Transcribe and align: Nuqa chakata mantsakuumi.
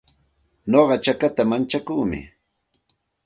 Nuqa 0.71 0.95
chakata 1.03 1.41
mantsakuumi. 1.49 2.19